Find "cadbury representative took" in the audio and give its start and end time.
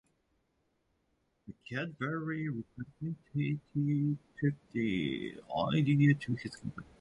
1.69-4.53